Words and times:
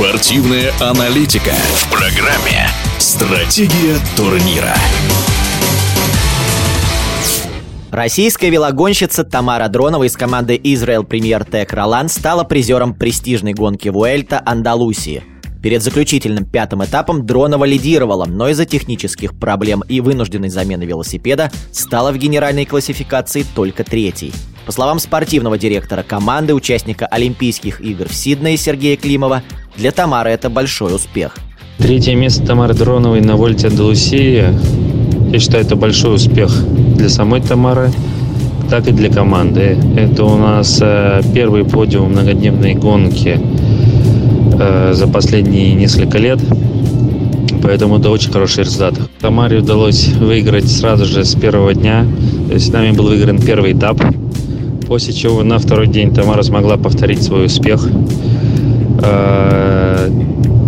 Спортивная 0.00 0.72
аналитика 0.80 1.52
в 1.74 1.90
программе 1.90 2.70
«Стратегия 2.98 3.98
турнира». 4.16 4.74
Российская 7.90 8.48
велогонщица 8.48 9.24
Тамара 9.24 9.68
Дронова 9.68 10.04
из 10.04 10.16
команды 10.16 10.56
Israel 10.56 11.06
Premier 11.06 11.46
Tech 11.46 11.68
Roland 11.68 12.08
стала 12.08 12.44
призером 12.44 12.94
престижной 12.94 13.52
гонки 13.52 13.90
Вуэльта 13.90 14.40
Андалусии. 14.42 15.22
Перед 15.62 15.82
заключительным 15.82 16.46
пятым 16.46 16.82
этапом 16.82 17.26
Дронова 17.26 17.66
лидировала, 17.66 18.24
но 18.24 18.48
из-за 18.48 18.64
технических 18.64 19.38
проблем 19.38 19.84
и 19.86 20.00
вынужденной 20.00 20.48
замены 20.48 20.84
велосипеда 20.84 21.50
стала 21.72 22.10
в 22.10 22.16
генеральной 22.16 22.64
классификации 22.64 23.44
только 23.54 23.84
третьей. 23.84 24.32
По 24.64 24.72
словам 24.72 24.98
спортивного 24.98 25.58
директора 25.58 26.02
команды, 26.02 26.54
участника 26.54 27.06
Олимпийских 27.06 27.80
игр 27.80 28.08
в 28.08 28.14
Сиднее 28.14 28.56
Сергея 28.56 28.96
Климова, 28.96 29.42
для 29.80 29.92
Тамары 29.92 30.30
это 30.30 30.50
большой 30.50 30.94
успех. 30.94 31.36
Третье 31.78 32.14
место 32.14 32.44
Тамары 32.44 32.74
Дроновой 32.74 33.22
на 33.22 33.36
Вольте 33.36 33.68
Андалусии 33.68 34.44
я 35.32 35.38
считаю, 35.38 35.64
это 35.64 35.76
большой 35.76 36.16
успех 36.16 36.50
для 36.96 37.08
самой 37.08 37.40
Тамары, 37.40 37.90
так 38.68 38.88
и 38.88 38.90
для 38.90 39.08
команды. 39.08 39.78
Это 39.96 40.24
у 40.24 40.36
нас 40.36 40.80
э, 40.82 41.22
первый 41.32 41.64
подиум 41.64 42.10
многодневной 42.10 42.74
гонки 42.74 43.40
э, 44.58 44.92
за 44.92 45.06
последние 45.06 45.72
несколько 45.74 46.18
лет. 46.18 46.40
Поэтому 47.62 47.98
это 47.98 48.10
очень 48.10 48.32
хороший 48.32 48.64
результат. 48.64 48.94
Тамаре 49.20 49.58
удалось 49.58 50.08
выиграть 50.08 50.68
сразу 50.68 51.04
же 51.04 51.24
с 51.24 51.34
первого 51.36 51.74
дня. 51.74 52.04
То 52.48 52.54
есть 52.54 52.72
нами 52.72 52.90
был 52.90 53.06
выигран 53.06 53.40
первый 53.40 53.72
этап. 53.72 54.02
После 54.88 55.14
чего 55.14 55.44
на 55.44 55.58
второй 55.58 55.86
день 55.86 56.12
Тамара 56.12 56.42
смогла 56.42 56.76
повторить 56.76 57.22
свой 57.22 57.46
успех. 57.46 57.88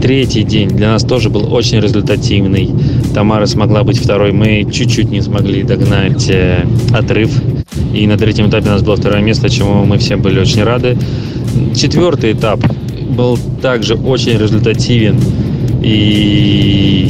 Третий 0.03 0.43
день 0.43 0.69
для 0.69 0.89
нас 0.89 1.05
тоже 1.05 1.31
был 1.31 1.55
очень 1.55 1.79
результативный. 1.79 2.71
Тамара 3.15 3.47
смогла 3.47 3.85
быть 3.85 3.99
второй. 3.99 4.33
Мы 4.33 4.67
чуть-чуть 4.71 5.11
не 5.11 5.21
смогли 5.21 5.63
догнать 5.63 6.29
э, 6.29 6.67
отрыв. 6.93 7.31
И 7.95 8.09
на 8.09 8.19
третьем 8.19 8.49
этапе 8.49 8.69
у 8.71 8.73
нас 8.73 8.83
было 8.83 8.97
второе 8.97 9.23
место, 9.23 9.49
чему 9.49 9.85
мы 9.85 9.99
все 9.99 10.17
были 10.17 10.41
очень 10.41 10.65
рады. 10.65 10.99
Четвертый 11.77 12.33
этап 12.33 12.59
был 13.11 13.39
также 13.63 13.95
очень 13.95 14.37
результативен. 14.37 15.21
И 15.85 17.09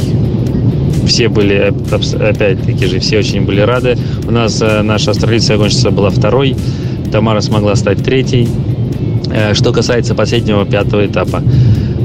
все 1.07 1.29
были, 1.29 1.73
опять-таки 1.91 2.85
же, 2.85 2.99
все 2.99 3.17
очень 3.17 3.41
были 3.41 3.61
рады. 3.61 3.97
У 4.27 4.31
нас 4.31 4.61
э, 4.61 4.83
наша 4.83 5.11
австралийская 5.11 5.57
гонщица 5.57 5.89
была 5.89 6.11
второй. 6.11 6.55
Тамара 7.11 7.41
смогла 7.41 7.75
стать 7.75 8.03
третьей. 8.03 8.47
Э, 9.31 9.55
что 9.55 9.73
касается 9.73 10.13
последнего 10.13 10.63
пятого 10.63 11.05
этапа, 11.07 11.41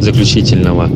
заключительного, 0.01 0.91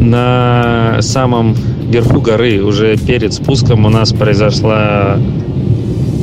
на 0.00 0.98
самом 1.00 1.54
верху 1.90 2.20
горы, 2.20 2.62
уже 2.62 2.96
перед 2.96 3.32
спуском, 3.32 3.84
у 3.86 3.90
нас 3.90 4.12
произошла 4.12 5.18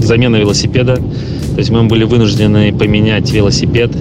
замена 0.02 0.38
велосипеда. 0.38 0.96
То 0.96 1.60
есть 1.60 1.70
мы 1.70 1.84
были 1.84 2.04
вынуждены 2.04 2.72
поменять 2.74 3.32
велосипед. 3.32 3.92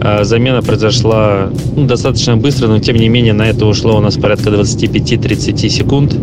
А 0.00 0.24
замена 0.24 0.62
произошла 0.62 1.50
ну, 1.76 1.86
достаточно 1.86 2.36
быстро, 2.36 2.66
но 2.68 2.78
тем 2.78 2.96
не 2.96 3.08
менее 3.08 3.32
на 3.32 3.46
это 3.46 3.66
ушло 3.66 3.96
у 3.96 4.00
нас 4.00 4.16
порядка 4.16 4.50
25-30 4.50 5.68
секунд. 5.68 6.16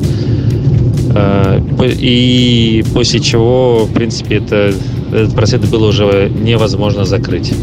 А, 1.14 1.62
и 1.80 2.84
после 2.94 3.20
чего, 3.20 3.86
в 3.86 3.94
принципе, 3.94 4.36
это, 4.36 4.74
этот 5.12 5.34
процесс 5.34 5.62
было 5.62 5.88
уже 5.88 6.30
невозможно 6.30 7.06
закрыть. 7.06 7.54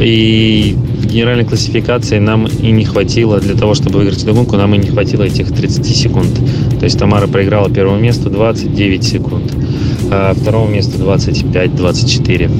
И 0.00 0.76
генеральной 1.12 1.44
классификации 1.44 2.18
нам 2.18 2.46
и 2.46 2.70
не 2.70 2.84
хватило 2.84 3.38
для 3.40 3.54
того, 3.54 3.74
чтобы 3.74 3.98
выиграть 3.98 4.22
эту 4.22 4.34
гонку, 4.34 4.56
нам 4.56 4.74
и 4.74 4.78
не 4.78 4.88
хватило 4.88 5.22
этих 5.22 5.52
30 5.52 5.86
секунд. 5.86 6.28
То 6.78 6.84
есть 6.84 6.98
Тамара 6.98 7.26
проиграла 7.26 7.70
первому 7.70 8.00
месту 8.00 8.30
29 8.30 9.04
секунд, 9.04 9.52
а 10.10 10.34
второму 10.34 10.68
месту 10.68 10.98
25-24. 10.98 12.50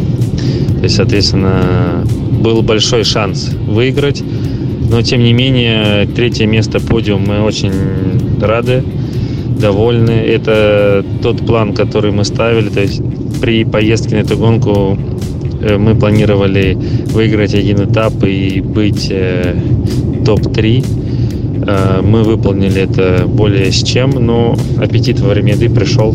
То 0.79 0.83
есть, 0.83 0.97
соответственно, 0.97 2.05
был 2.43 2.63
большой 2.63 3.05
шанс 3.05 3.51
выиграть. 3.67 4.23
Но, 4.91 5.01
тем 5.01 5.23
не 5.23 5.33
менее, 5.33 6.07
третье 6.07 6.47
место 6.47 6.81
подиум 6.81 7.25
мы 7.27 7.41
очень 7.41 7.73
рады, 8.41 8.85
довольны. 9.59 10.11
Это 10.11 11.05
тот 11.23 11.47
план, 11.47 11.73
который 11.73 12.11
мы 12.11 12.25
ставили. 12.25 12.69
То 12.69 12.81
есть 12.81 13.01
при 13.41 13.65
поездке 13.65 14.17
на 14.17 14.21
эту 14.21 14.37
гонку 14.37 14.99
мы 15.79 15.95
планировали 15.95 16.75
выиграть 16.75 17.55
один 17.55 17.85
этап 17.85 18.13
и 18.25 18.61
быть 18.61 19.09
э, 19.11 19.55
топ-3. 20.25 20.85
Э, 21.67 22.01
мы 22.03 22.23
выполнили 22.23 22.83
это 22.83 23.25
более 23.27 23.71
с 23.71 23.83
чем, 23.83 24.11
но 24.11 24.57
аппетит 24.81 25.21
во 25.21 25.29
время 25.29 25.55
еды 25.55 25.69
пришел. 25.71 26.15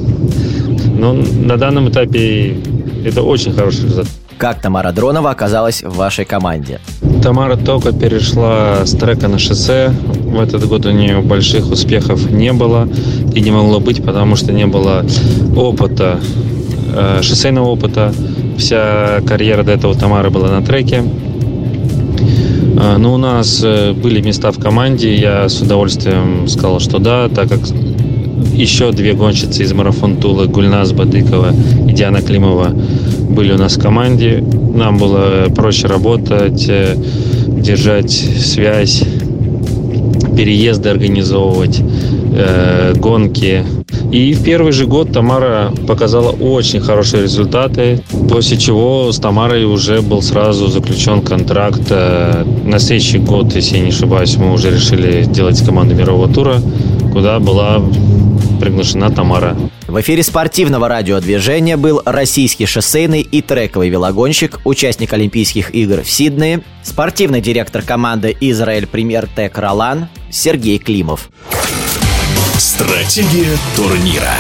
Но 0.98 1.14
на 1.14 1.58
данном 1.58 1.90
этапе 1.90 2.58
это 3.06 3.22
очень 3.24 3.54
хороший 3.54 3.86
результат. 3.86 4.08
Как 4.38 4.62
Тамара 4.62 4.92
Дронова 4.92 5.32
оказалась 5.32 5.82
в 5.82 5.96
вашей 5.96 6.26
команде? 6.26 6.80
Тамара 7.24 7.56
только 7.56 7.92
перешла 7.92 8.86
с 8.86 8.92
трека 8.92 9.28
на 9.28 9.40
шоссе. 9.40 9.90
В 9.90 10.40
этот 10.40 10.68
год 10.68 10.86
у 10.86 10.92
нее 10.92 11.22
больших 11.22 11.72
успехов 11.72 12.30
не 12.30 12.54
было. 12.54 12.88
И 13.34 13.42
не 13.42 13.50
могло 13.50 13.80
быть, 13.80 14.04
потому 14.04 14.36
что 14.36 14.54
не 14.54 14.68
было 14.68 15.04
опыта, 15.56 16.20
шоссейного 17.22 17.68
опыта. 17.68 18.14
Вся 18.58 19.22
карьера 19.28 19.64
до 19.64 19.72
этого 19.72 19.94
Тамары 19.96 20.30
была 20.30 20.50
на 20.50 20.62
треке. 20.62 21.04
А, 22.80 22.98
Но 22.98 23.10
ну, 23.10 23.14
у 23.16 23.18
нас 23.18 23.62
э, 23.64 23.94
были 23.94 24.22
места 24.22 24.52
в 24.52 24.60
команде. 24.60 25.16
Я 25.16 25.50
с 25.50 25.62
удовольствием 25.62 26.48
сказал, 26.48 26.80
что 26.80 27.00
да, 27.00 27.28
так 27.28 27.50
как 27.50 27.62
еще 28.54 28.92
две 28.92 29.14
гонщицы 29.14 29.64
из 29.64 29.74
марафон 29.74 30.18
Тула, 30.18 30.46
Гульнас 30.46 30.92
Бадыкова 30.92 31.54
и 31.88 31.92
Диана 31.92 32.22
Климова 32.22 32.70
были 33.30 33.52
у 33.52 33.58
нас 33.58 33.78
в 33.78 33.82
команде. 33.82 34.44
Нам 34.76 34.98
было 34.98 35.48
проще 35.56 35.88
работать, 35.88 36.68
э, 36.70 36.96
держать 37.48 38.12
связь, 38.12 39.04
переезды 40.38 40.90
организовывать, 40.90 41.82
э, 41.82 42.94
гонки. 42.96 43.66
И 44.12 44.34
в 44.34 44.44
первый 44.44 44.72
же 44.72 44.86
год 44.86 45.12
Тамара 45.12 45.74
показала 45.88 46.30
очень 46.30 46.80
хорошие 46.80 47.24
результаты, 47.24 48.02
после 48.30 48.58
чего 48.58 49.12
с 49.12 49.18
Тамарой 49.18 49.66
уже 49.66 50.02
был 50.02 50.22
сразу 50.22 50.68
заключен 50.68 51.22
контракт. 51.22 51.82
Э, 51.90 52.46
на 52.66 52.80
следующий 52.80 53.18
год, 53.18 53.56
если 53.56 53.78
я 53.78 53.84
не 53.84 53.90
ошибаюсь, 53.90 54.38
мы 54.38 54.54
уже 54.54 54.70
решили 54.70 55.24
делать 55.24 55.60
команду 55.66 55.96
мирового 55.96 56.32
тура, 56.32 56.62
куда 57.12 57.40
была 57.40 57.82
приглашена 58.60 59.10
Тамара. 59.10 59.58
В 59.88 60.00
эфире 60.02 60.22
спортивного 60.22 60.88
радиодвижения 60.88 61.78
был 61.78 62.02
российский 62.06 62.66
шоссейный 62.66 63.22
и 63.22 63.42
трековый 63.42 63.90
велогонщик, 63.90 64.60
участник 64.66 65.14
Олимпийских 65.14 65.74
игр 65.74 66.02
в 66.02 66.10
Сиднее, 66.10 66.62
спортивный 66.84 67.42
директор 67.42 67.82
команды 67.82 68.36
«Израиль 68.40 68.86
Премьер 68.86 69.28
Тек 69.36 69.58
Ролан» 69.58 70.10
Сергей 70.30 70.78
Климов. 70.80 71.30
Стратегия 72.58 73.58
турнира. 73.76 74.34